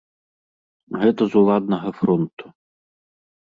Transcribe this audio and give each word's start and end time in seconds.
Гэта 1.03 1.21
з 1.35 1.39
уладнага 1.43 1.89
фронту. 2.01 2.45